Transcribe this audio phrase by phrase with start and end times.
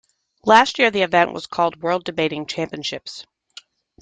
[0.45, 3.27] That year, the event was called the World Debating Championships.